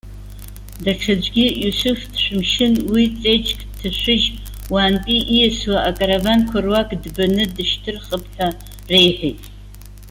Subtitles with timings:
[0.83, 4.27] Даҽаӡәгьы Иусуф дшәымшьын, уи ҵеџьк дҭашәыжь,
[4.71, 8.47] уаантәи ииасуа акараванқәа руак, дбаны дышьҭырхып ҳәа
[8.89, 9.41] реиҳәеит.